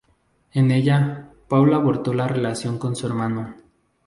[0.51, 3.53] En ella, Paul abordó la relación con su hermano.